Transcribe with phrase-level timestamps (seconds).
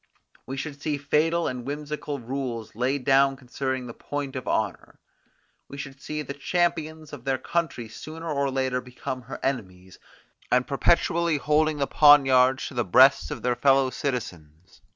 [0.47, 4.99] We should see fatal and whimsical rules laid down concerning the point of honour.
[5.67, 9.99] We should see the champions of their country sooner or later become her enemies,
[10.51, 14.81] and perpetually holding their poniards to the breasts of their fellow citizens.